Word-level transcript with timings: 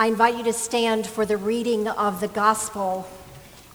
I 0.00 0.06
invite 0.06 0.38
you 0.38 0.44
to 0.44 0.54
stand 0.54 1.06
for 1.06 1.26
the 1.26 1.36
reading 1.36 1.86
of 1.86 2.20
the 2.20 2.28
gospel. 2.28 3.06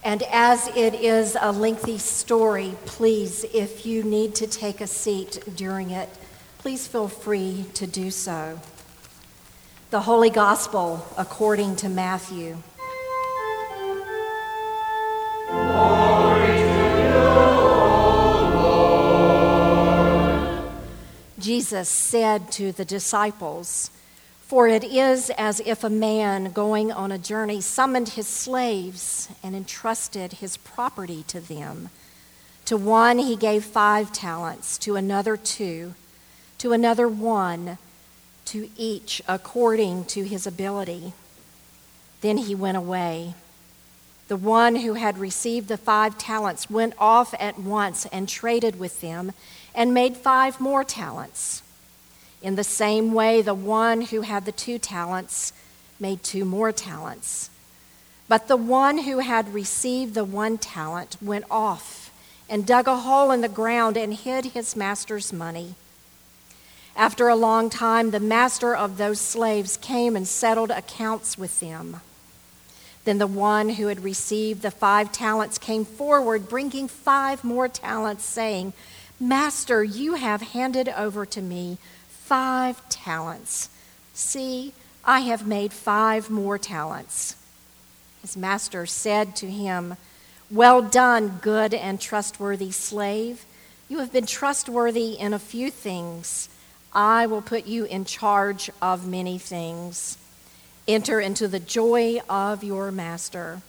And 0.04 0.24
as 0.24 0.68
it 0.70 0.96
is 0.96 1.38
a 1.40 1.52
lengthy 1.52 2.00
story, 2.00 2.74
please, 2.88 3.44
if 3.54 3.86
you 3.86 4.02
need 4.02 4.34
to 4.34 4.48
take 4.48 4.82
a 4.82 4.88
seat 4.88 5.44
during 5.56 5.92
it, 5.92 6.10
please 6.58 6.88
feel 6.88 7.08
free 7.08 7.68
to 7.76 7.86
do 7.86 8.10
so. 8.10 8.60
The 9.92 10.00
Holy 10.00 10.32
Gospel 10.32 11.06
according 11.16 11.76
to 11.76 11.90
Matthew. 11.90 12.58
Jesus 21.38 21.88
said 21.88 22.52
to 22.54 22.72
the 22.72 22.84
disciples, 22.84 23.92
For 24.48 24.68
it 24.68 24.84
is 24.84 25.32
as 25.32 25.60
if 25.66 25.84
a 25.84 25.90
man 25.90 26.52
going 26.52 26.92
on 26.92 27.12
a 27.12 27.18
journey 27.18 27.62
summoned 27.62 28.10
his 28.10 28.28
slaves 28.28 29.28
and 29.42 29.56
entrusted 29.56 30.34
his 30.34 30.58
property 30.58 31.24
to 31.30 31.40
them. 31.40 31.90
To 32.66 32.78
one 32.78 33.18
he 33.18 33.36
gave 33.36 33.66
five 33.66 34.14
talents, 34.14 34.78
to 34.80 34.96
another 34.96 35.36
two, 35.36 35.96
to 36.60 36.74
another 36.74 37.08
one, 37.08 37.80
to 38.46 38.70
each 38.78 39.20
according 39.28 40.06
to 40.06 40.24
his 40.24 40.46
ability. 40.46 41.14
Then 42.22 42.38
he 42.38 42.54
went 42.54 42.78
away. 42.78 43.34
The 44.28 44.38
one 44.38 44.78
who 44.78 44.94
had 44.94 45.18
received 45.18 45.70
the 45.70 45.78
five 45.78 46.20
talents 46.20 46.70
went 46.70 46.94
off 47.00 47.34
at 47.40 47.60
once 47.60 48.06
and 48.08 48.30
traded 48.30 48.80
with 48.80 49.02
them 49.02 49.32
and 49.74 49.92
made 49.92 50.18
five 50.18 50.60
more 50.60 50.84
talents. 50.84 51.64
In 52.46 52.54
the 52.54 52.64
same 52.64 53.12
way, 53.12 53.42
the 53.42 53.56
one 53.56 54.02
who 54.02 54.22
had 54.22 54.46
the 54.46 54.52
two 54.52 54.78
talents 54.78 55.52
made 56.00 56.22
two 56.22 56.46
more 56.46 56.72
talents. 56.72 57.50
But 58.28 58.48
the 58.48 58.56
one 58.56 59.00
who 59.00 59.18
had 59.18 59.52
received 59.52 60.14
the 60.14 60.24
one 60.24 60.60
talent 60.60 61.18
went 61.20 61.46
off 61.50 62.12
and 62.48 62.64
dug 62.64 62.88
a 62.88 62.98
hole 62.98 63.32
in 63.32 63.42
the 63.42 63.50
ground 63.50 63.98
and 63.98 64.14
hid 64.14 64.46
his 64.46 64.76
master's 64.76 65.34
money. 65.34 65.74
After 66.96 67.30
a 67.30 67.36
long 67.36 67.72
time, 67.72 68.12
the 68.12 68.20
master 68.20 68.76
of 68.76 68.98
those 68.98 69.20
slaves 69.20 69.76
came 69.76 70.16
and 70.16 70.28
settled 70.28 70.70
accounts 70.70 71.40
with 71.40 71.60
them. 71.60 72.02
Then 73.06 73.18
the 73.18 73.26
one 73.26 73.70
who 73.70 73.88
had 73.88 74.04
received 74.04 74.62
the 74.62 74.70
five 74.70 75.12
talents 75.12 75.58
came 75.58 75.84
forward, 75.84 76.48
bringing 76.48 76.90
five 76.90 77.44
more 77.44 77.68
talents, 77.68 78.24
saying, 78.24 78.74
Master, 79.20 79.84
you 79.84 80.14
have 80.14 80.44
handed 80.44 80.90
over 80.90 81.26
to 81.26 81.42
me 81.42 81.80
five 82.26 82.90
talents. 82.90 83.70
See, 84.16 84.74
I 85.04 85.20
have 85.20 85.46
made 85.46 85.72
five 85.72 86.32
more 86.32 86.58
talents. 86.58 87.36
His 88.24 88.36
master 88.36 88.88
said 88.88 89.36
to 89.38 89.46
him, 89.46 89.96
Well 90.50 90.82
done, 90.82 91.38
good 91.44 91.76
and 91.76 92.02
trustworthy 92.02 92.72
slave. 92.72 93.46
You 93.88 94.00
have 94.00 94.12
been 94.12 94.26
trustworthy 94.26 95.14
in 95.14 95.34
a 95.34 95.40
few 95.40 95.70
things. 95.70 96.50
I 96.94 97.28
will 97.28 97.44
put 97.44 97.68
you 97.68 97.86
in 97.86 98.06
charge 98.06 98.72
of 98.82 99.08
many 99.08 99.38
things. 99.38 100.18
Enter 100.88 101.20
into 101.20 101.48
the 101.48 101.60
joy 101.60 102.22
of 102.28 102.64
your 102.64 102.92
master. 102.92 103.62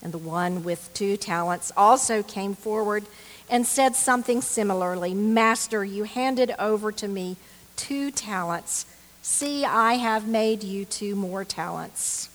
And 0.00 0.12
the 0.12 0.18
one 0.18 0.62
with 0.62 0.90
two 0.94 1.16
talents 1.16 1.72
also 1.76 2.22
came 2.22 2.54
forward 2.54 3.04
and 3.50 3.66
said 3.66 3.96
something 3.96 4.40
similarly 4.42 5.12
Master, 5.12 5.84
you 5.84 6.04
handed 6.04 6.54
over 6.58 6.92
to 6.92 7.08
me 7.08 7.36
two 7.76 8.10
talents. 8.10 8.86
See, 9.22 9.64
I 9.64 9.94
have 9.94 10.28
made 10.28 10.62
you 10.62 10.84
two 10.84 11.14
more 11.14 11.44
talents. 11.44 12.28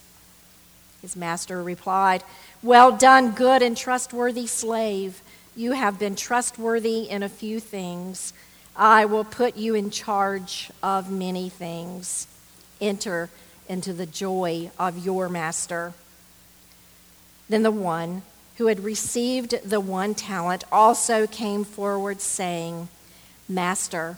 His 1.01 1.15
master 1.15 1.63
replied, 1.63 2.23
Well 2.61 2.91
done, 2.95 3.31
good 3.31 3.61
and 3.61 3.77
trustworthy 3.77 4.47
slave. 4.47 5.21
You 5.55 5.73
have 5.73 5.99
been 5.99 6.15
trustworthy 6.15 7.09
in 7.09 7.23
a 7.23 7.29
few 7.29 7.59
things. 7.59 8.33
I 8.75 9.05
will 9.05 9.23
put 9.23 9.57
you 9.57 9.75
in 9.75 9.91
charge 9.91 10.71
of 10.81 11.11
many 11.11 11.49
things. 11.49 12.27
Enter 12.79 13.29
into 13.67 13.93
the 13.93 14.05
joy 14.05 14.71
of 14.79 15.05
your 15.05 15.29
master. 15.29 15.93
Then 17.49 17.63
the 17.63 17.71
one 17.71 18.21
who 18.57 18.67
had 18.67 18.83
received 18.83 19.55
the 19.63 19.79
one 19.79 20.13
talent 20.15 20.63
also 20.71 21.27
came 21.27 21.63
forward, 21.63 22.21
saying, 22.21 22.89
Master, 23.47 24.17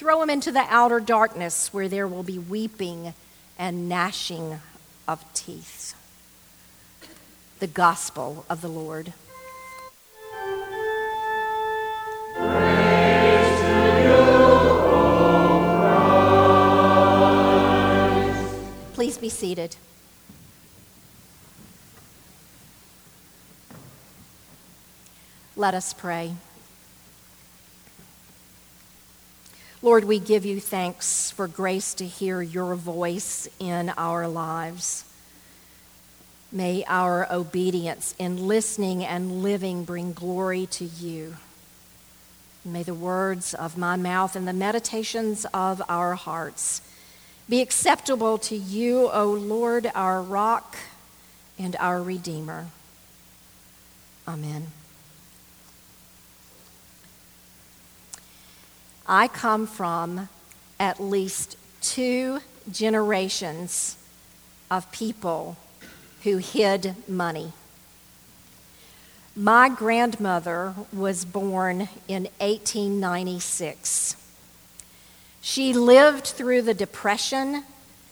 throw 0.00 0.22
him 0.22 0.30
into 0.30 0.50
the 0.50 0.64
outer 0.70 0.98
darkness 0.98 1.74
where 1.74 1.86
there 1.86 2.08
will 2.08 2.22
be 2.22 2.38
weeping 2.38 3.12
and 3.58 3.86
gnashing 3.86 4.58
of 5.06 5.22
teeth. 5.34 5.94
The 7.58 7.66
Gospel 7.66 8.46
of 8.48 8.62
the 8.62 8.68
Lord. 8.68 9.12
Please 18.94 19.18
be 19.18 19.28
seated. 19.28 19.76
Let 25.56 25.74
us 25.74 25.92
pray. 25.92 26.36
Lord, 29.82 30.04
we 30.04 30.18
give 30.18 30.44
you 30.44 30.60
thanks 30.60 31.30
for 31.30 31.48
grace 31.48 31.94
to 31.94 32.06
hear 32.06 32.42
your 32.42 32.74
voice 32.74 33.48
in 33.58 33.90
our 33.96 34.28
lives. 34.28 35.06
May 36.52 36.84
our 36.86 37.26
obedience 37.32 38.14
in 38.18 38.46
listening 38.46 39.02
and 39.04 39.42
living 39.42 39.84
bring 39.84 40.12
glory 40.12 40.66
to 40.72 40.84
you. 40.84 41.36
May 42.62 42.82
the 42.82 42.92
words 42.92 43.54
of 43.54 43.78
my 43.78 43.96
mouth 43.96 44.36
and 44.36 44.46
the 44.46 44.52
meditations 44.52 45.46
of 45.54 45.80
our 45.88 46.14
hearts 46.14 46.82
be 47.48 47.62
acceptable 47.62 48.36
to 48.36 48.56
you, 48.56 49.08
O 49.10 49.32
Lord, 49.32 49.90
our 49.94 50.20
rock 50.20 50.76
and 51.58 51.74
our 51.76 52.02
Redeemer. 52.02 52.66
Amen. 54.28 54.66
I 59.12 59.26
come 59.26 59.66
from 59.66 60.28
at 60.78 61.00
least 61.00 61.56
two 61.80 62.38
generations 62.70 63.96
of 64.70 64.92
people 64.92 65.56
who 66.22 66.36
hid 66.36 66.94
money. 67.08 67.52
My 69.34 69.68
grandmother 69.68 70.74
was 70.92 71.24
born 71.24 71.88
in 72.06 72.28
1896. 72.38 74.14
She 75.40 75.72
lived 75.72 76.26
through 76.26 76.62
the 76.62 76.72
Depression. 76.72 77.64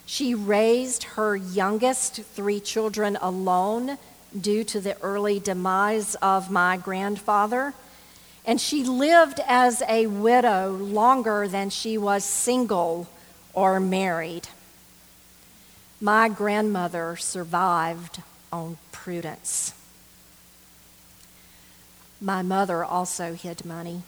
She 0.04 0.34
raised 0.34 1.04
her 1.04 1.36
youngest 1.36 2.22
three 2.22 2.58
children 2.58 3.16
alone 3.22 3.98
due 4.38 4.64
to 4.64 4.80
the 4.80 5.00
early 5.00 5.38
demise 5.38 6.16
of 6.16 6.50
my 6.50 6.76
grandfather. 6.76 7.72
And 8.48 8.58
she 8.58 8.82
lived 8.82 9.40
as 9.46 9.82
a 9.86 10.06
widow 10.06 10.70
longer 10.70 11.46
than 11.46 11.68
she 11.68 11.98
was 11.98 12.24
single 12.24 13.06
or 13.52 13.78
married. 13.78 14.48
My 16.00 16.30
grandmother 16.30 17.14
survived 17.16 18.22
on 18.50 18.78
prudence. 18.90 19.74
My 22.22 22.40
mother 22.40 22.82
also 22.82 23.34
hid 23.34 23.66
money. 23.66 24.00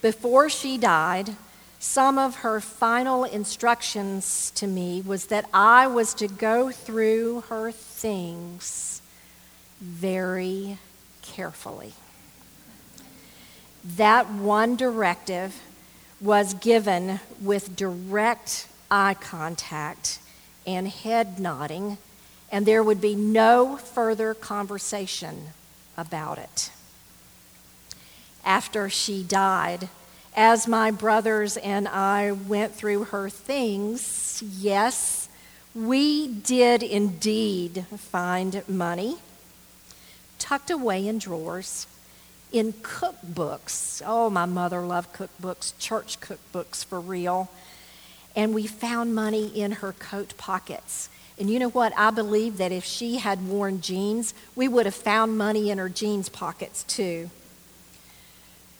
Before 0.00 0.48
she 0.48 0.78
died, 0.78 1.34
some 1.80 2.18
of 2.18 2.36
her 2.36 2.60
final 2.60 3.24
instructions 3.24 4.52
to 4.54 4.68
me 4.68 5.02
was 5.04 5.26
that 5.26 5.48
I 5.52 5.88
was 5.88 6.14
to 6.14 6.28
go 6.28 6.70
through 6.70 7.40
her 7.48 7.72
things 7.72 9.02
very 9.80 10.78
carefully. 11.22 11.94
That 13.84 14.30
one 14.30 14.76
directive 14.76 15.60
was 16.20 16.54
given 16.54 17.20
with 17.40 17.74
direct 17.74 18.68
eye 18.90 19.14
contact 19.14 20.20
and 20.66 20.86
head 20.86 21.40
nodding, 21.40 21.98
and 22.50 22.64
there 22.64 22.82
would 22.82 23.00
be 23.00 23.16
no 23.16 23.76
further 23.76 24.34
conversation 24.34 25.48
about 25.96 26.38
it. 26.38 26.70
After 28.44 28.88
she 28.88 29.22
died, 29.22 29.88
as 30.36 30.68
my 30.68 30.90
brothers 30.90 31.56
and 31.56 31.88
I 31.88 32.32
went 32.32 32.74
through 32.74 33.04
her 33.04 33.28
things, 33.28 34.42
yes, 34.42 35.28
we 35.74 36.28
did 36.28 36.82
indeed 36.82 37.86
find 37.96 38.62
money 38.68 39.16
tucked 40.38 40.70
away 40.70 41.06
in 41.06 41.18
drawers, 41.18 41.86
in 42.52 42.72
cookbooks. 42.74 44.02
Oh, 44.04 44.30
my 44.30 44.44
mother 44.44 44.80
loved 44.80 45.14
cookbooks, 45.14 45.72
church 45.78 46.20
cookbooks 46.20 46.84
for 46.84 47.00
real. 47.00 47.50
And 48.36 48.54
we 48.54 48.66
found 48.66 49.14
money 49.14 49.46
in 49.48 49.72
her 49.72 49.92
coat 49.92 50.34
pockets. 50.36 51.08
And 51.38 51.50
you 51.50 51.58
know 51.58 51.70
what? 51.70 51.92
I 51.96 52.10
believe 52.10 52.58
that 52.58 52.72
if 52.72 52.84
she 52.84 53.16
had 53.16 53.48
worn 53.48 53.80
jeans, 53.80 54.34
we 54.54 54.68
would 54.68 54.86
have 54.86 54.94
found 54.94 55.36
money 55.36 55.70
in 55.70 55.78
her 55.78 55.88
jeans 55.88 56.28
pockets 56.28 56.84
too. 56.84 57.30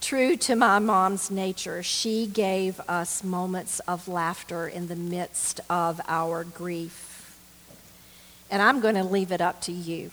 True 0.01 0.35
to 0.37 0.55
my 0.55 0.79
mom's 0.79 1.31
nature, 1.31 1.81
she 1.81 2.27
gave 2.27 2.79
us 2.81 3.23
moments 3.23 3.79
of 3.81 4.07
laughter 4.07 4.67
in 4.67 4.87
the 4.87 4.95
midst 4.95 5.61
of 5.69 6.01
our 6.07 6.43
grief. 6.43 7.39
And 8.51 8.61
I'm 8.61 8.81
going 8.81 8.95
to 8.95 9.03
leave 9.03 9.31
it 9.31 9.39
up 9.41 9.61
to 9.61 9.71
you 9.71 10.11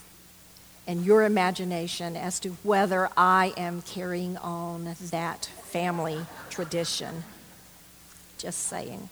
and 0.91 1.07
your 1.07 1.23
imagination 1.23 2.17
as 2.17 2.41
to 2.41 2.49
whether 2.65 3.09
I 3.17 3.55
am 3.57 3.81
carrying 3.83 4.37
on 4.39 4.97
that 5.13 5.45
family 5.63 6.19
tradition. 6.51 7.23
Just 8.39 8.67
saying. 8.67 9.09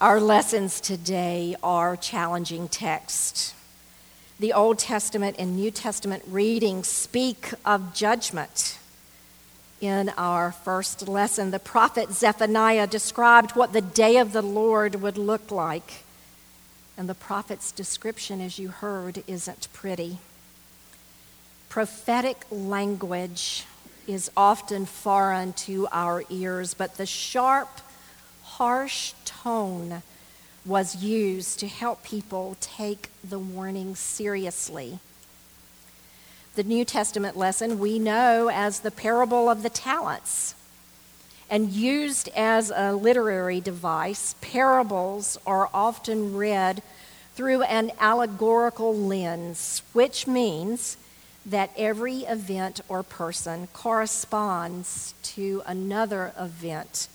Our 0.00 0.18
lessons 0.18 0.80
today 0.80 1.54
are 1.62 1.96
challenging 1.96 2.66
texts 2.66 3.54
the 4.40 4.52
Old 4.54 4.78
Testament 4.80 5.36
and 5.38 5.54
New 5.54 5.70
Testament 5.70 6.24
readings 6.26 6.88
speak 6.88 7.50
of 7.64 7.94
judgment. 7.94 8.76
In 9.80 10.08
our 10.16 10.50
first 10.50 11.06
lesson, 11.06 11.52
the 11.52 11.60
prophet 11.60 12.10
Zephaniah 12.10 12.88
described 12.88 13.52
what 13.52 13.72
the 13.72 13.82
day 13.82 14.16
of 14.16 14.32
the 14.32 14.42
Lord 14.42 14.96
would 14.96 15.16
look 15.16 15.52
like. 15.52 16.04
And 17.00 17.08
the 17.08 17.14
prophet's 17.14 17.72
description, 17.72 18.42
as 18.42 18.58
you 18.58 18.68
heard, 18.68 19.24
isn't 19.26 19.68
pretty. 19.72 20.18
Prophetic 21.70 22.44
language 22.50 23.64
is 24.06 24.30
often 24.36 24.84
foreign 24.84 25.54
to 25.54 25.88
our 25.92 26.24
ears, 26.28 26.74
but 26.74 26.98
the 26.98 27.06
sharp, 27.06 27.70
harsh 28.42 29.14
tone 29.24 30.02
was 30.66 31.02
used 31.02 31.58
to 31.60 31.68
help 31.68 32.02
people 32.02 32.58
take 32.60 33.08
the 33.24 33.38
warning 33.38 33.94
seriously. 33.96 34.98
The 36.54 36.64
New 36.64 36.84
Testament 36.84 37.34
lesson 37.34 37.78
we 37.78 37.98
know 37.98 38.50
as 38.52 38.80
the 38.80 38.90
parable 38.90 39.48
of 39.48 39.62
the 39.62 39.70
talents. 39.70 40.54
And 41.50 41.70
used 41.72 42.28
as 42.36 42.70
a 42.70 42.94
literary 42.94 43.60
device, 43.60 44.36
parables 44.40 45.36
are 45.44 45.68
often 45.74 46.36
read 46.36 46.80
through 47.34 47.62
an 47.62 47.90
allegorical 47.98 48.96
lens, 48.96 49.82
which 49.92 50.28
means 50.28 50.96
that 51.44 51.72
every 51.76 52.18
event 52.18 52.80
or 52.88 53.02
person 53.02 53.66
corresponds 53.72 55.14
to 55.22 55.62
another 55.66 56.32
event 56.38 57.08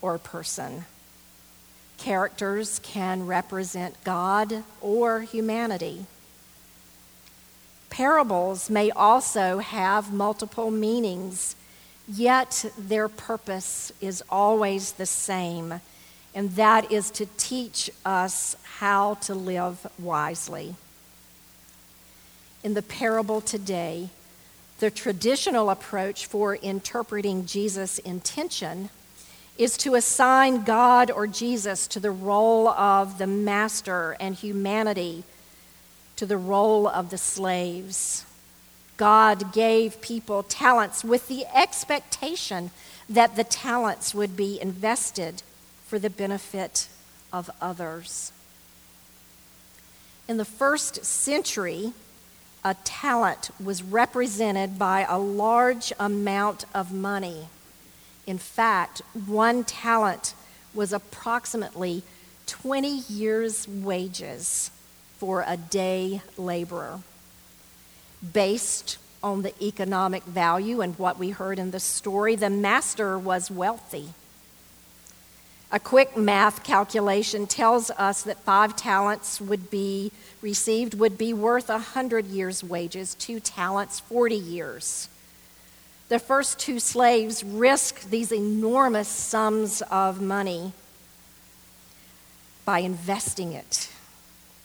or 0.00 0.18
person. 0.18 0.84
Characters 1.98 2.78
can 2.78 3.26
represent 3.26 4.02
God 4.04 4.62
or 4.80 5.22
humanity. 5.22 6.06
Parables 7.90 8.70
may 8.70 8.90
also 8.92 9.58
have 9.58 10.12
multiple 10.12 10.70
meanings, 10.70 11.56
yet 12.16 12.64
their 12.76 13.08
purpose 13.08 13.92
is 14.00 14.22
always 14.28 14.92
the 14.92 15.06
same, 15.06 15.80
and 16.34 16.50
that 16.52 16.90
is 16.90 17.10
to 17.12 17.26
teach 17.36 17.90
us 18.04 18.56
how 18.78 19.14
to 19.14 19.34
live 19.34 19.86
wisely. 19.98 20.74
In 22.62 22.74
the 22.74 22.82
parable 22.82 23.40
today, 23.40 24.10
the 24.80 24.90
traditional 24.90 25.70
approach 25.70 26.26
for 26.26 26.56
interpreting 26.56 27.46
Jesus' 27.46 27.98
intention 27.98 28.90
is 29.58 29.76
to 29.78 29.94
assign 29.94 30.64
God 30.64 31.10
or 31.10 31.26
Jesus 31.26 31.86
to 31.88 32.00
the 32.00 32.10
role 32.10 32.68
of 32.68 33.18
the 33.18 33.26
master 33.26 34.16
and 34.18 34.34
humanity 34.34 35.22
to 36.16 36.26
the 36.26 36.36
role 36.36 36.86
of 36.86 37.08
the 37.08 37.16
slaves. 37.16 38.26
God 39.00 39.54
gave 39.54 40.02
people 40.02 40.42
talents 40.42 41.02
with 41.02 41.26
the 41.26 41.46
expectation 41.56 42.70
that 43.08 43.34
the 43.34 43.44
talents 43.44 44.14
would 44.14 44.36
be 44.36 44.60
invested 44.60 45.42
for 45.86 45.98
the 45.98 46.10
benefit 46.10 46.86
of 47.32 47.48
others. 47.62 48.30
In 50.28 50.36
the 50.36 50.44
first 50.44 51.02
century, 51.02 51.94
a 52.62 52.74
talent 52.84 53.48
was 53.58 53.82
represented 53.82 54.78
by 54.78 55.06
a 55.08 55.18
large 55.18 55.94
amount 55.98 56.66
of 56.74 56.92
money. 56.92 57.48
In 58.26 58.36
fact, 58.36 59.00
one 59.14 59.64
talent 59.64 60.34
was 60.74 60.92
approximately 60.92 62.02
20 62.46 62.98
years' 63.08 63.66
wages 63.66 64.70
for 65.16 65.42
a 65.46 65.56
day 65.56 66.20
laborer. 66.36 67.00
Based 68.32 68.98
on 69.22 69.42
the 69.42 69.52
economic 69.62 70.22
value 70.24 70.80
and 70.80 70.98
what 70.98 71.18
we 71.18 71.30
heard 71.30 71.58
in 71.58 71.70
the 71.70 71.80
story, 71.80 72.36
the 72.36 72.50
master 72.50 73.18
was 73.18 73.50
wealthy. 73.50 74.10
A 75.72 75.78
quick 75.78 76.16
math 76.16 76.64
calculation 76.64 77.46
tells 77.46 77.90
us 77.92 78.22
that 78.22 78.38
five 78.38 78.74
talents 78.76 79.40
would 79.40 79.70
be 79.70 80.10
received 80.42 80.94
would 80.94 81.16
be 81.16 81.32
worth 81.32 81.70
a 81.70 81.78
hundred 81.78 82.26
years' 82.26 82.64
wages, 82.64 83.14
two 83.14 83.40
talents, 83.40 84.00
40 84.00 84.34
years 84.34 85.08
the 86.10 86.18
first 86.18 86.58
two 86.58 86.80
slaves 86.80 87.44
risked 87.44 88.10
these 88.10 88.32
enormous 88.32 89.06
sums 89.06 89.80
of 89.92 90.20
money 90.20 90.72
by 92.64 92.80
investing 92.80 93.52
it. 93.52 93.88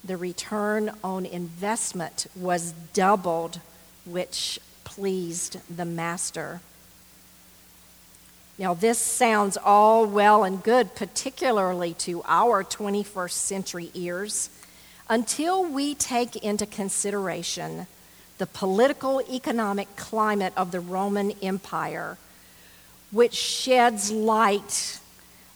The 0.05 0.17
return 0.17 0.91
on 1.03 1.25
investment 1.25 2.27
was 2.35 2.73
doubled, 2.93 3.59
which 4.05 4.59
pleased 4.83 5.57
the 5.75 5.85
master. 5.85 6.61
Now, 8.59 8.75
this 8.75 8.99
sounds 8.99 9.57
all 9.57 10.05
well 10.05 10.43
and 10.43 10.61
good, 10.61 10.93
particularly 10.93 11.95
to 11.95 12.21
our 12.27 12.63
21st 12.63 13.31
century 13.31 13.89
ears, 13.95 14.51
until 15.09 15.65
we 15.65 15.95
take 15.95 16.35
into 16.35 16.67
consideration 16.67 17.87
the 18.37 18.45
political 18.45 19.21
economic 19.27 19.95
climate 19.95 20.53
of 20.55 20.69
the 20.69 20.81
Roman 20.81 21.31
Empire, 21.41 22.19
which 23.11 23.33
sheds 23.33 24.11
light 24.11 24.99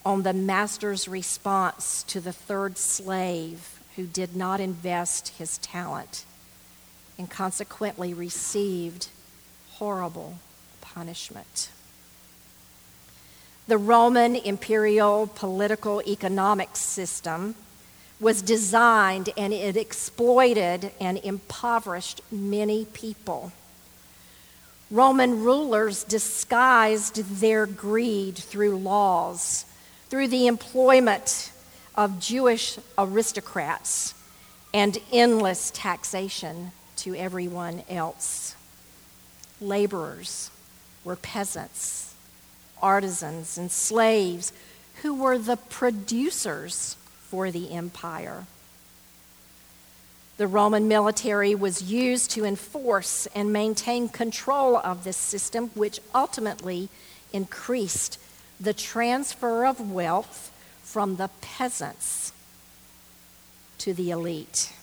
on 0.04 0.24
the 0.24 0.34
master's 0.34 1.08
response 1.08 2.02
to 2.04 2.20
the 2.20 2.34
third 2.34 2.80
slave 2.80 3.79
who 3.96 4.06
did 4.06 4.36
not 4.36 4.60
invest 4.60 5.30
his 5.30 5.58
talent 5.60 6.26
and 7.18 7.30
consequently 7.30 8.14
received 8.14 9.10
horrible 9.72 10.40
punishment. 10.82 11.70
The 13.68 13.78
Roman 13.78 14.36
imperial 14.36 15.28
political 15.28 16.02
economic 16.08 16.76
system 16.76 17.56
was 18.20 18.42
designed 18.42 19.30
and 19.38 19.54
it 19.54 19.78
exploited 19.78 20.92
and 21.00 21.18
impoverished 21.20 22.22
many 22.32 22.86
people. 22.86 23.52
Roman 24.92 25.44
rulers 25.44 26.04
disguised 26.04 27.40
their 27.40 27.66
greed 27.66 28.36
through 28.38 28.78
laws, 28.78 29.66
through 30.10 30.30
the 30.30 30.48
employment 30.48 31.52
of 31.96 32.20
Jewish 32.20 32.78
aristocrats 32.98 34.14
and 34.74 34.98
endless 35.12 35.72
taxation 35.72 36.72
to 36.98 37.16
everyone 37.16 37.84
else. 37.90 38.56
Laborers 39.62 40.52
were 41.04 41.16
peasants, 41.16 42.14
artisans, 42.82 43.58
and 43.58 43.72
slaves 43.72 44.54
who 45.02 45.14
were 45.14 45.38
the 45.38 45.58
producers 45.58 46.96
for 47.30 47.52
the 47.52 47.72
empire. 47.72 48.46
The 50.38 50.48
Roman 50.48 50.88
military 50.88 51.54
was 51.54 51.84
used 51.84 52.32
to 52.32 52.46
enforce 52.46 53.28
and 53.36 53.52
maintain 53.52 54.08
control 54.08 54.78
of 54.78 55.04
this 55.04 55.18
system, 55.18 55.70
which 55.76 56.00
ultimately 56.16 56.88
increased 57.34 58.18
the 58.60 58.74
transfer 58.74 59.66
of 59.66 59.92
wealth 59.92 60.52
from 60.90 61.18
the 61.18 61.30
peasants 61.40 62.34
to 63.78 63.94
the 63.94 64.10
elite. 64.10 64.74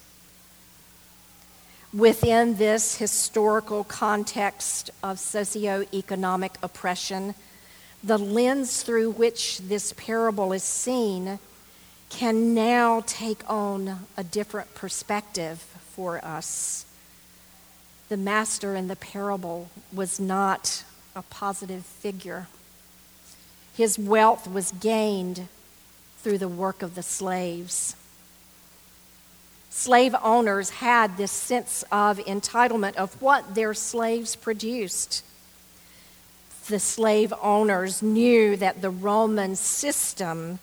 Within 1.93 2.59
this 2.59 2.99
historical 2.99 3.83
context 3.83 4.89
of 5.03 5.17
socioeconomic 5.17 6.53
oppression, 6.63 7.35
the 8.05 8.19
lens 8.19 8.85
through 8.85 9.11
which 9.11 9.59
this 9.59 9.93
parable 9.97 10.53
is 10.53 10.63
seen 10.63 11.41
can 12.09 12.55
now 12.55 13.03
take 13.05 13.43
on 13.51 14.07
a 14.17 14.23
different 14.23 14.77
perspective 14.77 15.59
for 15.91 16.25
us. 16.25 16.87
The 18.09 18.17
master 18.17 18.77
in 18.77 18.87
the 18.87 18.95
parable 18.95 19.71
was 19.93 20.21
not 20.21 20.85
a 21.17 21.23
positive 21.23 21.85
figure. 21.85 22.47
His 23.77 23.99
wealth 23.99 24.49
was 24.49 24.71
gained 24.71 25.49
through 26.27 26.39
the 26.39 26.49
work 26.49 26.83
of 26.83 26.97
the 26.97 27.05
slaves. 27.05 27.95
Slave 29.71 30.13
owners 30.25 30.71
had 30.71 31.17
this 31.17 31.31
sense 31.31 31.85
of 31.93 32.19
entitlement 32.19 32.97
of 32.97 33.23
what 33.23 33.55
their 33.55 33.73
slaves 33.73 34.35
produced. 34.35 35.25
The 36.67 36.81
slave 36.81 37.33
owners 37.41 38.03
knew 38.03 38.57
that 38.57 38.83
the 38.83 38.91
Roman 38.91 39.55
system 39.55 40.59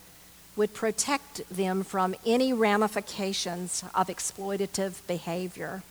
would 0.54 0.74
protect 0.74 1.48
them 1.48 1.82
from 1.82 2.14
any 2.26 2.52
ramifications 2.52 3.84
of 3.94 4.08
exploitative 4.08 5.06
behavior. 5.06 5.82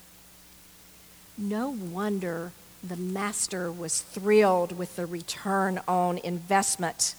No 1.36 1.72
wonder 1.72 2.52
the 2.84 2.96
master 2.96 3.72
was 3.72 4.02
thrilled 4.02 4.78
with 4.78 4.98
the 4.98 5.08
return 5.08 5.82
on 5.88 6.20
investment 6.20 7.16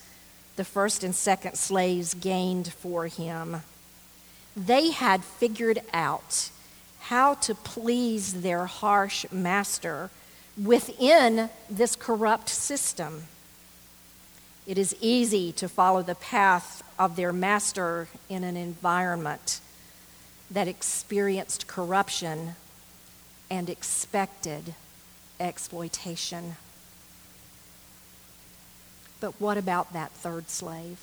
the 0.57 0.65
first 0.65 1.03
and 1.03 1.15
second 1.15 1.57
slaves 1.57 2.15
gained 2.15 2.73
for 2.73 3.07
him. 3.07 3.63
They 4.57 4.91
had 4.91 5.25
figured 5.25 5.81
out 5.93 6.51
how 7.01 7.35
to 7.35 7.55
please 7.55 8.43
their 8.43 8.67
harsh 8.67 9.27
master 9.33 10.11
within 10.63 11.51
this 11.69 11.97
corrupt 11.97 12.49
system. 12.49 13.25
It 14.67 14.79
is 14.79 14.97
easy 15.01 15.53
to 15.53 15.69
follow 15.69 16.03
the 16.03 16.15
path 16.15 16.83
of 16.99 17.17
their 17.17 17.33
master 17.33 18.09
in 18.29 18.45
an 18.45 18.57
environment 18.57 19.61
that 20.51 20.69
experienced 20.69 21.67
corruption 21.67 22.55
and 23.51 23.69
expected 23.69 24.75
exploitation. 25.41 26.57
But 29.25 29.41
what 29.41 29.57
about 29.57 29.95
that 29.95 30.11
third 30.11 30.51
slave? 30.51 30.99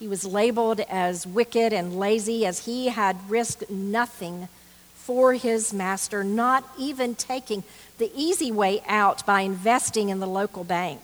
He 0.00 0.08
was 0.08 0.24
labeled 0.24 0.80
as 0.80 1.24
wicked 1.24 1.72
and 1.72 1.96
lazy 1.96 2.44
as 2.44 2.66
he 2.66 2.88
had 2.88 3.30
risked 3.30 3.70
nothing 3.70 4.48
for 4.96 5.34
his 5.34 5.72
master, 5.72 6.24
not 6.24 6.68
even 6.76 7.14
taking 7.14 7.62
the 7.98 8.10
easy 8.12 8.50
way 8.50 8.82
out 8.88 9.24
by 9.24 9.42
investing 9.42 10.08
in 10.08 10.18
the 10.18 10.26
local 10.26 10.64
bank. 10.64 11.00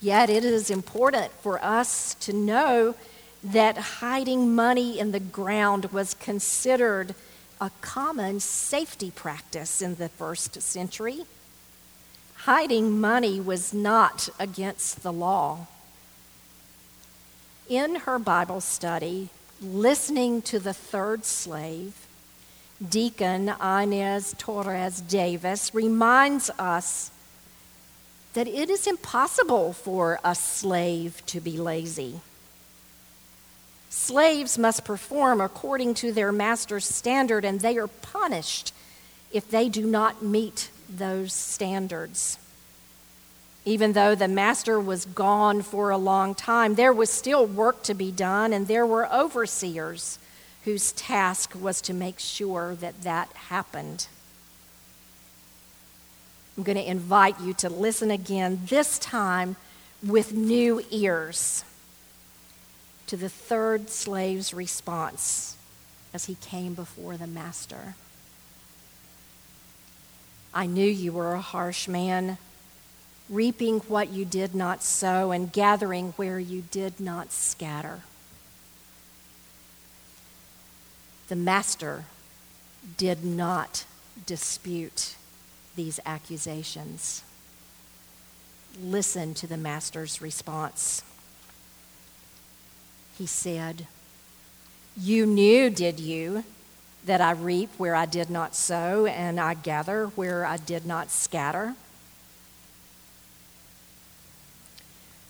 Yet 0.00 0.30
it 0.30 0.44
is 0.46 0.70
important 0.70 1.30
for 1.42 1.62
us 1.62 2.14
to 2.20 2.32
know 2.32 2.94
that 3.44 3.76
hiding 3.76 4.54
money 4.54 4.98
in 4.98 5.12
the 5.12 5.20
ground 5.20 5.92
was 5.92 6.14
considered 6.14 7.14
a 7.60 7.70
common 7.82 8.40
safety 8.40 9.10
practice 9.10 9.82
in 9.82 9.96
the 9.96 10.08
first 10.08 10.62
century. 10.62 11.26
Hiding 12.44 13.00
money 13.00 13.40
was 13.40 13.72
not 13.72 14.28
against 14.36 15.04
the 15.04 15.12
law. 15.12 15.68
In 17.68 17.94
her 17.94 18.18
Bible 18.18 18.60
study, 18.60 19.28
listening 19.60 20.42
to 20.42 20.58
the 20.58 20.74
third 20.74 21.24
slave, 21.24 21.94
Deacon 22.86 23.48
Inez 23.62 24.34
Torres 24.38 25.00
Davis 25.02 25.72
reminds 25.72 26.50
us 26.58 27.12
that 28.34 28.48
it 28.48 28.68
is 28.68 28.88
impossible 28.88 29.72
for 29.72 30.18
a 30.24 30.34
slave 30.34 31.22
to 31.26 31.40
be 31.40 31.56
lazy. 31.58 32.22
Slaves 33.88 34.58
must 34.58 34.84
perform 34.84 35.40
according 35.40 35.94
to 35.94 36.10
their 36.10 36.32
master's 36.32 36.86
standard, 36.86 37.44
and 37.44 37.60
they 37.60 37.76
are 37.76 37.86
punished 37.86 38.74
if 39.30 39.48
they 39.48 39.68
do 39.68 39.86
not 39.86 40.24
meet 40.24 40.70
those 40.98 41.32
standards. 41.32 42.38
Even 43.64 43.92
though 43.92 44.14
the 44.14 44.28
master 44.28 44.80
was 44.80 45.04
gone 45.04 45.62
for 45.62 45.90
a 45.90 45.96
long 45.96 46.34
time, 46.34 46.74
there 46.74 46.92
was 46.92 47.10
still 47.10 47.46
work 47.46 47.82
to 47.84 47.94
be 47.94 48.10
done, 48.10 48.52
and 48.52 48.66
there 48.66 48.86
were 48.86 49.12
overseers 49.12 50.18
whose 50.64 50.92
task 50.92 51.52
was 51.60 51.80
to 51.82 51.94
make 51.94 52.18
sure 52.18 52.74
that 52.76 53.02
that 53.02 53.32
happened. 53.32 54.06
I'm 56.56 56.64
going 56.64 56.76
to 56.76 56.90
invite 56.90 57.40
you 57.40 57.54
to 57.54 57.70
listen 57.70 58.10
again, 58.10 58.60
this 58.66 58.98
time 58.98 59.56
with 60.02 60.34
new 60.34 60.82
ears, 60.90 61.64
to 63.06 63.16
the 63.16 63.28
third 63.28 63.90
slave's 63.90 64.52
response 64.52 65.56
as 66.12 66.26
he 66.26 66.34
came 66.36 66.74
before 66.74 67.16
the 67.16 67.26
master. 67.26 67.94
I 70.54 70.66
knew 70.66 70.86
you 70.86 71.12
were 71.12 71.32
a 71.32 71.40
harsh 71.40 71.88
man, 71.88 72.38
reaping 73.28 73.80
what 73.80 74.10
you 74.10 74.24
did 74.24 74.54
not 74.54 74.82
sow 74.82 75.30
and 75.30 75.52
gathering 75.52 76.12
where 76.16 76.38
you 76.38 76.64
did 76.70 77.00
not 77.00 77.32
scatter. 77.32 78.00
The 81.28 81.36
master 81.36 82.04
did 82.98 83.24
not 83.24 83.84
dispute 84.26 85.14
these 85.76 85.98
accusations. 86.04 87.22
Listen 88.80 89.32
to 89.34 89.46
the 89.46 89.56
master's 89.56 90.20
response. 90.20 91.02
He 93.16 93.26
said, 93.26 93.86
You 94.96 95.24
knew, 95.24 95.70
did 95.70 96.00
you, 96.00 96.44
that 97.04 97.20
I 97.20 97.32
reap 97.32 97.70
where 97.78 97.94
I 97.94 98.06
did 98.06 98.30
not 98.30 98.54
sow, 98.54 99.06
and 99.06 99.40
I 99.40 99.54
gather 99.54 100.06
where 100.14 100.44
I 100.44 100.56
did 100.56 100.86
not 100.86 101.10
scatter? 101.10 101.74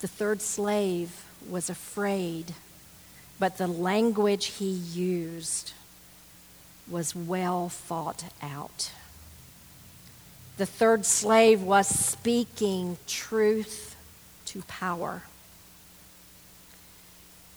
The 0.01 0.09
third 0.09 0.43
slave 0.43 1.25
was 1.49 1.71
afraid, 1.71 2.55
but 3.39 3.57
the 3.57 3.67
language 3.67 4.47
he 4.47 4.71
used 4.71 5.73
was 6.89 7.15
well 7.15 7.69
thought 7.69 8.25
out. 8.43 8.91
The 10.59 10.67
third 10.67 11.07
slave 11.07 11.63
was 11.63 11.89
speaking 11.89 12.99
truth 13.07 13.97
to 14.47 14.63
power. 14.63 15.23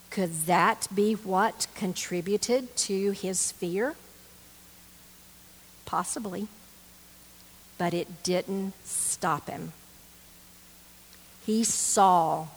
Could 0.10 0.45
that 0.45 0.88
be 0.95 1.13
what 1.13 1.67
contributed 1.75 2.75
to 2.77 3.12
his 3.12 3.51
fear? 3.51 3.95
Possibly. 5.86 6.48
But 7.77 7.94
it 7.94 8.24
didn't 8.24 8.74
stop 8.86 9.50
him. 9.50 9.74
He 11.46 11.63
saw 11.63 12.48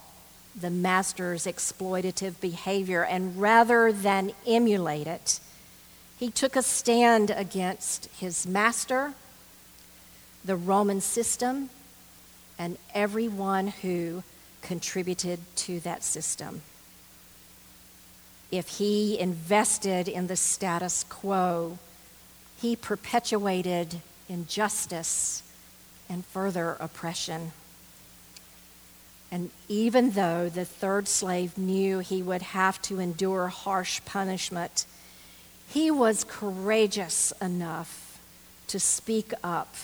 the 0.59 0.71
master's 0.71 1.45
exploitative 1.47 2.41
behavior, 2.41 3.05
and 3.05 3.41
rather 3.41 3.93
than 3.93 4.33
emulate 4.47 5.07
it, 5.07 5.41
he 6.19 6.31
took 6.31 6.57
a 6.57 6.63
stand 6.63 7.31
against 7.31 8.07
his 8.19 8.47
master 8.47 9.15
the 10.45 10.57
Roman 10.57 11.01
system, 11.01 11.71
and 12.59 12.79
everyone 12.95 13.69
who 13.69 14.23
contributed 14.63 15.39
to 15.57 15.81
that 15.81 16.03
system. 16.03 16.63
If 18.51 18.79
he 18.79 19.19
invested 19.19 20.09
in 20.09 20.27
the 20.27 20.37
status 20.37 21.05
quo, 21.05 21.79
he 22.61 22.75
perpetuated 22.77 24.00
injustice 24.29 25.43
and 26.09 26.25
further 26.27 26.77
oppression. 26.81 27.53
And 29.31 29.50
even 29.69 30.12
though 30.12 30.49
the 30.49 30.65
third 30.65 31.07
slave 31.07 31.59
knew 31.59 31.99
he 31.99 32.23
would 32.23 32.43
have 32.43 32.81
to 32.83 32.99
endure 32.99 33.49
harsh 33.49 34.00
punishment, 34.05 34.87
he 35.69 35.91
was 35.91 36.25
courageous 36.25 37.33
enough 37.41 38.19
to 38.69 38.81
speak 38.81 39.33
up 39.45 39.75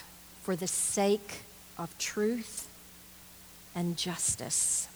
for 0.43 0.57
the 0.57 0.67
sake 0.67 1.43
of 1.79 1.97
truth 1.99 2.69
and 3.75 3.97
justice. 3.97 4.89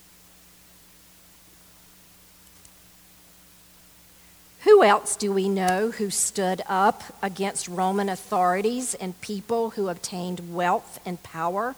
Who 4.62 4.82
else 4.82 5.14
do 5.14 5.32
we 5.32 5.48
know 5.48 5.92
who 5.92 6.10
stood 6.10 6.62
up 6.68 7.04
against 7.22 7.68
Roman 7.68 8.08
authorities 8.08 8.94
and 8.94 9.20
people 9.20 9.70
who 9.70 9.88
obtained 9.88 10.52
wealth 10.52 10.98
and 11.06 11.22
power 11.22 11.76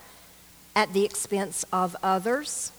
at 0.74 0.94
the 0.94 1.04
expense 1.04 1.64
of 1.72 1.94
others? 2.02 2.72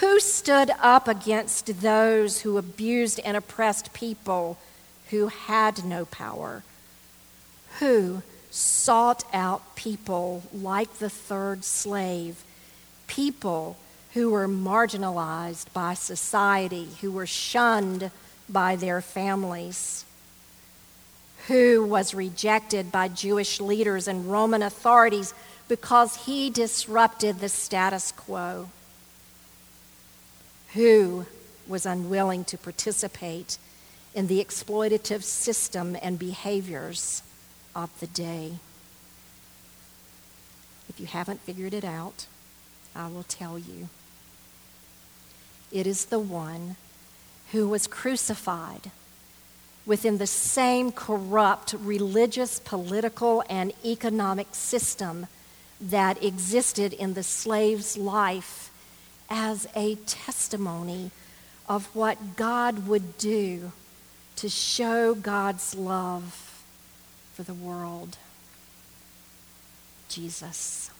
Who 0.00 0.18
stood 0.18 0.70
up 0.80 1.06
against 1.06 1.80
those 1.82 2.40
who 2.40 2.58
abused 2.58 3.20
and 3.24 3.36
oppressed 3.36 3.92
people 3.92 4.58
who 5.10 5.28
had 5.28 5.84
no 5.84 6.04
power? 6.04 6.64
Who 7.78 8.22
sought 8.50 9.24
out 9.32 9.76
people 9.76 10.42
like 10.52 10.94
the 10.94 11.10
third 11.10 11.64
slave, 11.64 12.42
people 13.06 13.76
who 14.14 14.30
were 14.30 14.48
marginalized 14.48 15.72
by 15.72 15.94
society, 15.94 16.88
who 17.00 17.12
were 17.12 17.26
shunned 17.26 18.10
by 18.48 18.76
their 18.76 19.00
families, 19.00 20.04
who 21.46 21.84
was 21.84 22.14
rejected 22.14 22.90
by 22.90 23.08
Jewish 23.08 23.60
leaders 23.60 24.08
and 24.08 24.30
Roman 24.30 24.62
authorities 24.62 25.34
because 25.68 26.26
he 26.26 26.50
disrupted 26.50 27.40
the 27.40 27.48
status 27.48 28.12
quo, 28.12 28.70
who 30.74 31.26
was 31.66 31.84
unwilling 31.84 32.44
to 32.44 32.58
participate 32.58 33.58
in 34.14 34.26
the 34.26 34.42
exploitative 34.42 35.22
system 35.22 35.96
and 36.00 36.18
behaviors 36.18 37.22
of 37.76 37.90
the 38.00 38.06
day. 38.06 38.52
If 40.88 40.98
you 40.98 41.06
haven't 41.06 41.40
figured 41.42 41.74
it 41.74 41.84
out, 41.84 42.26
I 42.96 43.08
will 43.08 43.22
tell 43.22 43.58
you. 43.58 43.88
It 45.70 45.86
is 45.86 46.06
the 46.06 46.18
one 46.18 46.76
who 47.52 47.68
was 47.68 47.86
crucified 47.86 48.90
within 49.86 50.18
the 50.18 50.26
same 50.26 50.92
corrupt 50.92 51.74
religious, 51.80 52.60
political, 52.60 53.42
and 53.48 53.72
economic 53.84 54.48
system 54.52 55.26
that 55.80 56.22
existed 56.22 56.92
in 56.92 57.14
the 57.14 57.22
slave's 57.22 57.96
life 57.96 58.70
as 59.30 59.66
a 59.74 59.94
testimony 59.94 61.10
of 61.68 61.86
what 61.94 62.36
God 62.36 62.86
would 62.86 63.16
do 63.18 63.72
to 64.36 64.48
show 64.48 65.14
God's 65.14 65.74
love 65.74 66.62
for 67.34 67.42
the 67.42 67.54
world. 67.54 68.18
Jesus. 70.08 70.90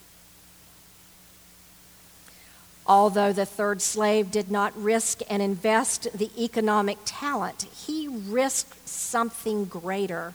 Although 2.88 3.35
the 3.35 3.45
third 3.45 3.83
slave 3.83 4.30
did 4.30 4.50
not 4.50 4.75
risk 4.83 5.21
and 5.28 5.42
invest 5.42 6.09
the 6.14 6.30
economic 6.42 6.97
talent, 7.04 7.64
he 7.87 8.09
risked 8.09 8.88
something 8.88 9.66
greater. 9.66 10.33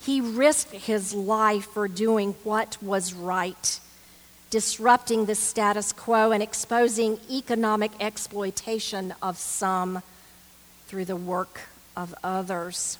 He 0.00 0.20
risked 0.20 0.72
his 0.72 1.12
life 1.12 1.64
for 1.66 1.88
doing 1.88 2.36
what 2.44 2.80
was 2.80 3.12
right, 3.12 3.80
disrupting 4.48 5.26
the 5.26 5.34
status 5.34 5.92
quo 5.92 6.30
and 6.30 6.40
exposing 6.40 7.18
economic 7.28 7.90
exploitation 7.98 9.12
of 9.20 9.36
some 9.36 10.04
through 10.86 11.06
the 11.06 11.16
work 11.16 11.62
of 11.96 12.14
others. 12.22 12.96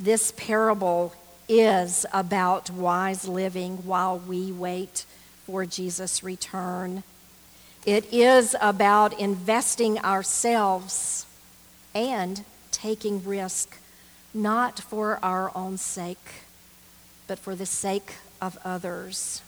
This 0.00 0.32
parable 0.34 1.14
is 1.46 2.06
about 2.10 2.70
wise 2.70 3.28
living 3.28 3.78
while 3.84 4.18
we 4.18 4.50
wait 4.50 5.04
for 5.46 5.66
Jesus' 5.66 6.22
return. 6.22 7.02
It 7.84 8.12
is 8.12 8.54
about 8.60 9.18
investing 9.18 9.98
ourselves 9.98 11.26
and 11.94 12.44
taking 12.70 13.24
risk, 13.24 13.76
not 14.32 14.78
for 14.78 15.18
our 15.22 15.50
own 15.54 15.78
sake, 15.78 16.44
but 17.26 17.38
for 17.38 17.54
the 17.54 17.66
sake 17.66 18.14
of 18.40 18.58
others. 18.64 19.42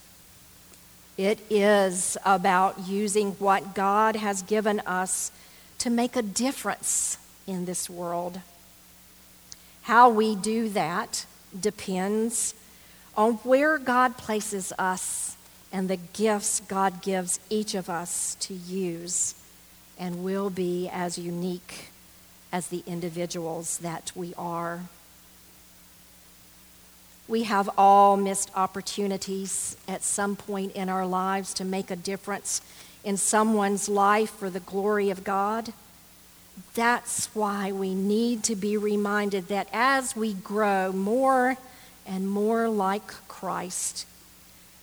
It 1.17 1.39
is 1.49 2.17
about 2.25 2.89
using 2.89 3.33
what 3.33 3.75
God 3.75 4.17
has 4.17 4.43
given 4.43 4.81
us 4.81 5.31
to 5.79 5.91
make 5.91 6.17
a 6.17 6.23
difference 6.23 7.19
in 7.47 7.67
this 7.67 7.89
world. 7.89 8.41
How 9.83 10.09
we 10.09 10.35
do 10.35 10.69
that 10.71 11.27
depends 11.59 12.55
on 13.17 13.35
where 13.45 13.79
God 13.79 14.17
places 14.17 14.73
us 14.79 15.24
and 15.75 15.91
the 15.91 15.99
gifts 16.13 16.61
God 16.61 17.03
gives 17.03 17.41
each 17.51 17.75
of 17.75 17.91
us 17.91 18.37
to 18.37 18.55
use 18.55 19.35
and 19.99 20.23
will 20.23 20.49
be 20.49 20.89
as 20.89 21.19
unique 21.19 21.91
as 22.53 22.69
the 22.69 22.85
individuals 22.87 23.79
that 23.79 24.13
we 24.15 24.33
are. 24.39 24.83
We 27.27 27.43
have 27.43 27.69
all 27.77 28.17
missed 28.17 28.53
opportunities 28.55 29.77
at 29.89 30.05
some 30.05 30.37
point 30.37 30.77
in 30.77 30.89
our 30.89 31.05
lives 31.05 31.53
to 31.55 31.65
make 31.65 31.91
a 31.91 31.97
difference 31.97 32.61
in 33.03 33.17
someone's 33.17 33.89
life 33.89 34.31
for 34.31 34.51
the 34.51 34.61
glory 34.61 35.11
of 35.11 35.25
God. 35.25 35.73
That's 36.75 37.35
why 37.35 37.73
we 37.73 37.95
need 37.95 38.45
to 38.45 38.55
be 38.55 38.77
reminded 38.77 39.49
that 39.49 39.67
as 39.73 40.15
we 40.15 40.35
grow 40.35 40.93
more 40.93 41.57
and 42.07 42.31
more 42.31 42.69
like 42.69 43.09
Christ, 43.27 44.07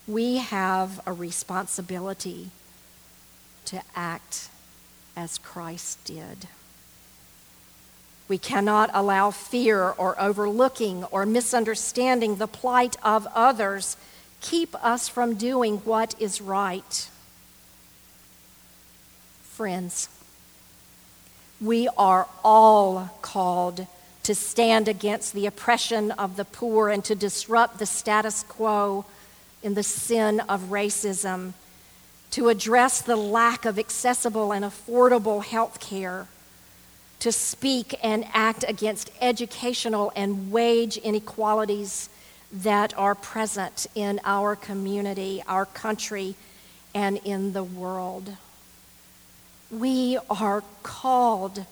we 0.08 0.38
have 0.38 1.00
a 1.06 1.14
responsibility 1.14 2.50
to 3.66 3.82
act 3.96 4.50
as 5.16 5.38
Christ 5.38 6.04
did. 6.06 6.48
We 8.28 8.38
cannot 8.38 8.90
allow 8.94 9.32
fear 9.32 9.90
or 9.90 10.20
overlooking 10.20 11.04
or 11.06 11.26
misunderstanding 11.26 12.38
the 12.38 12.48
plight 12.48 12.96
of 13.04 13.28
others 13.36 13.98
keep 14.40 14.74
us 14.84 15.08
from 15.08 15.36
doing 15.36 15.78
what 15.80 16.16
is 16.20 16.42
right. 16.42 17.10
Friends, 19.44 20.10
we 21.60 21.88
are 21.98 22.28
all 22.44 23.10
called 23.22 23.86
to 24.24 24.34
stand 24.34 24.88
against 24.88 25.34
the 25.34 25.46
oppression 25.46 26.12
of 26.12 26.38
the 26.38 26.46
poor 26.46 26.90
and 26.90 27.04
to 27.06 27.16
disrupt 27.16 27.80
the 27.80 27.86
status 27.86 28.44
quo 28.44 29.06
in 29.64 29.74
the 29.74 29.84
sin 29.84 30.40
of 30.42 30.62
racism, 30.70 31.54
to 32.32 32.50
address 32.50 33.02
the 33.02 33.16
lack 33.16 33.66
of 33.66 33.78
accessible 33.78 34.52
and 34.52 34.64
affordable 34.64 35.44
health 35.44 35.80
care, 35.80 36.28
to 37.20 37.32
speak 37.32 37.94
and 38.02 38.26
act 38.34 38.66
against 38.68 39.12
educational 39.20 40.12
and 40.16 40.52
wage 40.52 40.98
inequalities 40.98 42.10
that 42.52 42.98
are 42.98 43.16
present 43.16 43.88
in 43.96 44.20
our 44.26 44.56
community, 44.56 45.44
our 45.48 45.66
country, 45.66 46.36
and 46.94 47.20
in 47.24 47.54
the 47.54 47.64
world. 47.64 48.36
We 49.70 50.18
are 50.30 50.64
called 50.84 51.66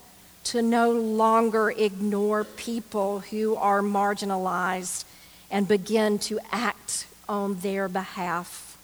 to 0.44 0.62
no 0.62 0.90
longer 0.90 1.70
ignore 1.70 2.44
people 2.44 3.20
who 3.20 3.56
are 3.56 3.82
marginalized 3.82 5.04
and 5.50 5.68
begin 5.68 6.18
to 6.20 6.38
act 6.50 6.99
on 7.30 7.60
their 7.60 7.88
behalf. 7.88 8.76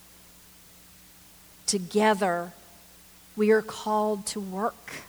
Together, 1.66 2.52
we 3.34 3.50
are 3.50 3.60
called 3.60 4.24
to 4.24 4.38
work 4.38 5.02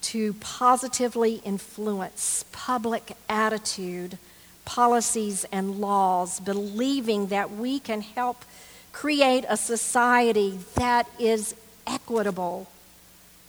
to 0.00 0.32
positively 0.34 1.42
influence 1.44 2.44
public 2.52 3.16
attitude, 3.28 4.16
policies, 4.64 5.44
and 5.50 5.80
laws, 5.80 6.38
believing 6.38 7.26
that 7.26 7.50
we 7.50 7.80
can 7.80 8.02
help 8.02 8.44
create 8.92 9.44
a 9.48 9.56
society 9.56 10.60
that 10.76 11.08
is 11.18 11.56
equitable 11.88 12.68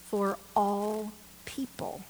for 0.07 0.39
all 0.55 1.11
people. 1.45 2.01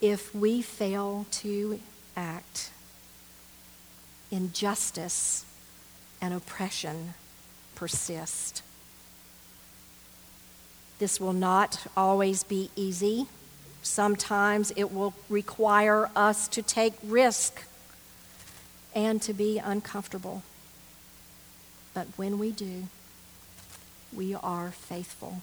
If 0.00 0.34
we 0.34 0.62
fail 0.62 1.26
to 1.42 1.78
act, 2.16 2.70
injustice 4.32 5.44
and 6.20 6.34
oppression 6.34 7.14
persist. 7.76 8.62
This 10.98 11.20
will 11.20 11.32
not 11.32 11.86
always 11.96 12.42
be 12.42 12.70
easy. 12.74 13.26
Sometimes 13.82 14.72
it 14.76 14.92
will 14.92 15.14
require 15.28 16.10
us 16.16 16.48
to 16.48 16.62
take 16.62 16.94
risk 17.04 17.62
and 18.94 19.20
to 19.22 19.34
be 19.34 19.58
uncomfortable. 19.58 20.42
But 21.92 22.06
when 22.16 22.38
we 22.38 22.52
do, 22.52 22.84
we 24.12 24.34
are 24.34 24.70
faithful. 24.70 25.42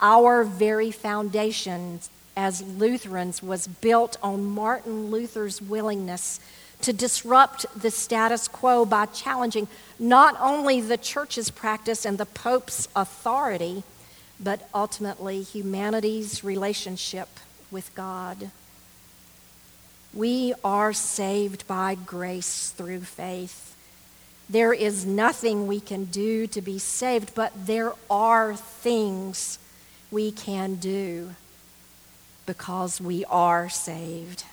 Our 0.00 0.44
very 0.44 0.90
foundation 0.90 2.00
as 2.36 2.60
Lutherans 2.62 3.42
was 3.42 3.66
built 3.66 4.18
on 4.22 4.44
Martin 4.44 5.10
Luther's 5.10 5.62
willingness 5.62 6.38
to 6.82 6.92
disrupt 6.92 7.66
the 7.80 7.90
status 7.90 8.48
quo 8.48 8.84
by 8.84 9.06
challenging 9.06 9.68
not 9.98 10.36
only 10.40 10.80
the 10.80 10.96
church's 10.96 11.50
practice 11.50 12.04
and 12.04 12.18
the 12.18 12.26
Pope's 12.26 12.88
authority, 12.94 13.82
but 14.38 14.68
ultimately 14.74 15.42
humanity's 15.42 16.44
relationship 16.44 17.28
with 17.70 17.94
God. 17.94 18.50
We 20.12 20.54
are 20.64 20.92
saved 20.92 21.66
by 21.66 21.94
grace 21.94 22.70
through 22.70 23.00
faith. 23.00 23.74
There 24.48 24.72
is 24.72 25.04
nothing 25.04 25.66
we 25.66 25.80
can 25.80 26.04
do 26.04 26.46
to 26.48 26.62
be 26.62 26.78
saved, 26.78 27.34
but 27.34 27.52
there 27.66 27.92
are 28.08 28.54
things 28.54 29.58
we 30.10 30.30
can 30.30 30.76
do 30.76 31.34
because 32.46 33.00
we 33.00 33.24
are 33.24 33.68
saved. 33.68 34.44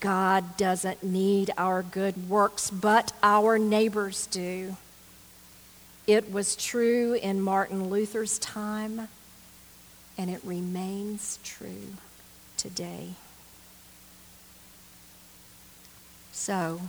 God 0.00 0.56
doesn't 0.56 1.02
need 1.02 1.50
our 1.58 1.82
good 1.82 2.28
works, 2.28 2.70
but 2.70 3.12
our 3.22 3.58
neighbors 3.58 4.26
do. 4.26 4.76
It 6.06 6.32
was 6.32 6.56
true 6.56 7.14
in 7.14 7.40
Martin 7.40 7.88
Luther's 7.90 8.38
time, 8.38 9.08
and 10.16 10.30
it 10.30 10.40
remains 10.42 11.38
true 11.44 11.94
today. 12.56 13.10
So, 16.32 16.80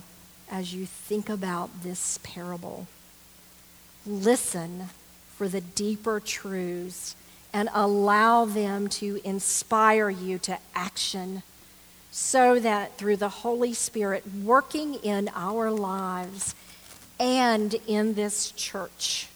as 0.50 0.74
you 0.74 0.86
think 0.86 1.28
about 1.28 1.82
this 1.82 2.18
parable, 2.22 2.86
listen 4.06 4.88
for 5.36 5.48
the 5.48 5.60
deeper 5.60 6.18
truths 6.18 7.14
and 7.52 7.68
allow 7.74 8.46
them 8.46 8.88
to 8.88 9.20
inspire 9.24 10.08
you 10.08 10.38
to 10.38 10.58
action 10.74 11.42
so 12.14 12.58
that 12.60 12.98
through 12.98 13.16
the 13.16 13.30
Holy 13.30 13.72
Spirit 13.72 14.22
working 14.44 14.96
in 14.96 15.30
our 15.34 15.70
lives 15.70 16.54
and 17.18 17.74
in 17.86 18.12
this 18.12 18.52
church, 18.52 19.28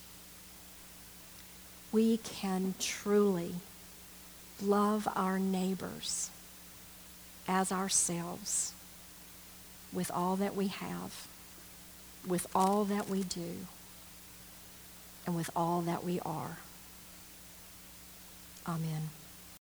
we 1.91 2.19
can 2.19 2.75
truly 2.79 3.55
love 4.63 5.09
our 5.17 5.39
neighbors 5.39 6.29
as 7.49 7.73
ourselves 7.73 8.75
with 9.91 10.11
all 10.11 10.37
that 10.37 10.55
we 10.55 10.67
have, 10.67 11.27
with 12.27 12.47
all 12.55 12.85
that 12.85 13.09
we 13.09 13.23
do, 13.23 13.67
and 15.25 15.35
with 15.35 15.49
all 15.57 15.81
that 15.81 16.05
we 16.05 16.21
are. 16.21 16.59
Amen. 18.69 19.09